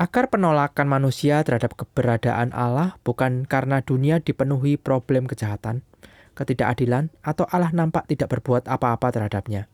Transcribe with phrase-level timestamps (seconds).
[0.00, 5.84] Akar penolakan manusia terhadap keberadaan Allah bukan karena dunia dipenuhi problem kejahatan,
[6.32, 9.68] ketidakadilan, atau Allah nampak tidak berbuat apa-apa terhadapnya.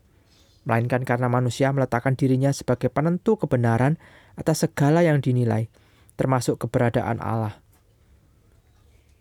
[0.67, 3.97] Melainkan karena manusia meletakkan dirinya sebagai penentu kebenaran
[4.37, 5.73] atas segala yang dinilai,
[6.19, 7.57] termasuk keberadaan Allah.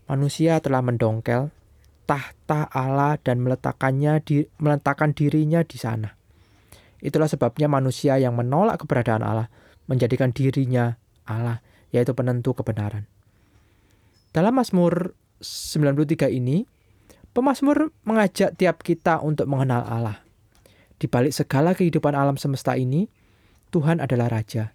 [0.05, 1.49] Manusia telah mendongkel,
[2.11, 6.11] tahta Allah dan meletakkannya di, meletakkan dirinya di sana.
[6.99, 9.47] Itulah sebabnya manusia yang menolak keberadaan Allah
[9.87, 11.63] menjadikan dirinya Allah,
[11.95, 13.07] yaitu penentu kebenaran.
[14.35, 16.67] Dalam Mazmur 93 ini,
[17.31, 20.19] pemazmur mengajak tiap kita untuk mengenal Allah.
[20.99, 23.07] Di balik segala kehidupan alam semesta ini,
[23.71, 24.75] Tuhan adalah Raja.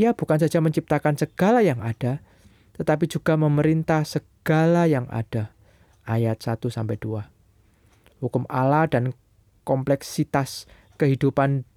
[0.00, 2.24] Ia bukan saja menciptakan segala yang ada,
[2.80, 5.57] tetapi juga memerintah segala yang ada
[6.08, 8.24] ayat 1 sampai 2.
[8.24, 9.12] Hukum Allah dan
[9.68, 10.64] kompleksitas
[10.96, 11.68] kehidupan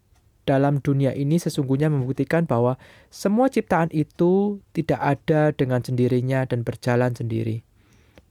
[0.48, 2.80] dalam dunia ini sesungguhnya membuktikan bahwa
[3.14, 7.62] semua ciptaan itu tidak ada dengan sendirinya dan berjalan sendiri,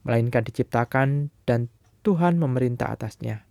[0.03, 1.71] melainkan diciptakan dan
[2.03, 3.47] Tuhan memerintah atasnya.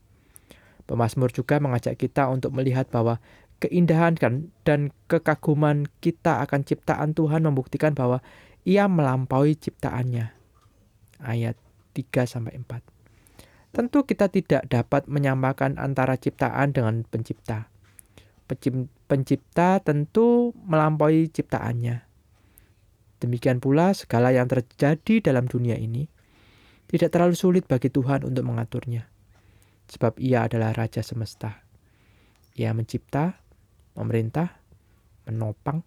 [0.84, 3.22] Pemasmur juga mengajak kita untuk melihat bahwa
[3.62, 4.19] keindahan
[4.66, 8.21] dan kekaguman kita akan ciptaan Tuhan membuktikan bahwa
[8.66, 10.37] Ia melampaui ciptaannya.
[11.21, 11.56] Ayat
[12.00, 13.77] 3 sampai 4.
[13.77, 17.71] Tentu kita tidak dapat menyamakan antara ciptaan dengan pencipta.
[19.06, 22.03] Pencipta tentu melampaui ciptaannya.
[23.21, 26.09] Demikian pula segala yang terjadi dalam dunia ini
[26.91, 29.06] tidak terlalu sulit bagi Tuhan untuk mengaturnya.
[29.87, 31.62] Sebab ia adalah Raja semesta.
[32.59, 33.39] Ia mencipta,
[33.94, 34.59] memerintah,
[35.31, 35.87] menopang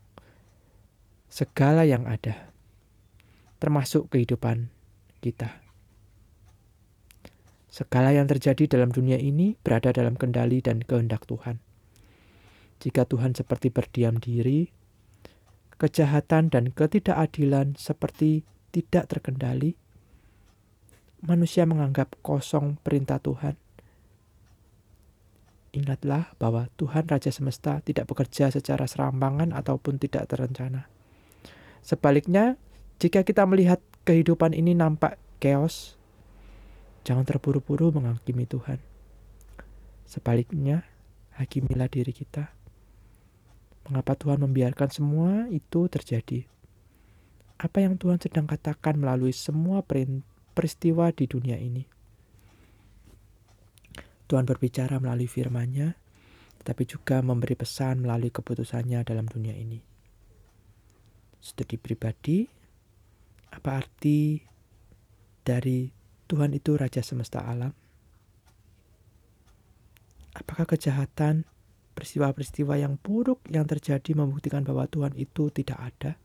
[1.27, 2.53] segala yang ada,
[3.57, 4.69] termasuk kehidupan
[5.19, 5.62] kita.
[7.73, 11.57] Segala yang terjadi dalam dunia ini berada dalam kendali dan kehendak Tuhan.
[12.77, 14.69] Jika Tuhan seperti berdiam diri,
[15.81, 19.73] kejahatan dan ketidakadilan seperti tidak terkendali,
[21.25, 23.57] manusia menganggap kosong perintah Tuhan.
[25.73, 30.85] Ingatlah bahwa Tuhan Raja Semesta tidak bekerja secara serampangan ataupun tidak terencana.
[31.81, 32.61] Sebaliknya,
[33.01, 35.97] jika kita melihat kehidupan ini nampak chaos,
[37.03, 38.79] Jangan terburu-buru menghakimi Tuhan.
[40.07, 40.87] Sebaliknya,
[41.35, 42.51] hakimilah diri kita.
[43.91, 46.47] Mengapa Tuhan membiarkan semua itu terjadi?
[47.59, 49.83] Apa yang Tuhan sedang katakan melalui semua
[50.55, 51.83] peristiwa di dunia ini?
[54.23, 55.99] Tuhan berbicara melalui firman-Nya,
[56.63, 59.83] tetapi juga memberi pesan melalui keputusannya dalam dunia ini.
[61.43, 62.47] Studi pribadi,
[63.51, 64.39] apa arti
[65.43, 66.02] dari
[66.33, 67.69] Tuhan itu Raja semesta alam?
[70.33, 71.45] Apakah kejahatan,
[71.93, 76.17] peristiwa-peristiwa yang buruk yang terjadi membuktikan bahwa Tuhan itu tidak ada?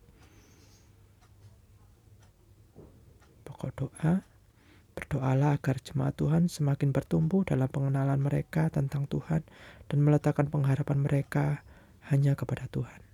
[3.44, 4.24] Pokok doa,
[4.96, 9.44] berdoalah agar jemaat Tuhan semakin bertumbuh dalam pengenalan mereka tentang Tuhan
[9.92, 11.60] dan meletakkan pengharapan mereka
[12.08, 13.07] hanya kepada Tuhan.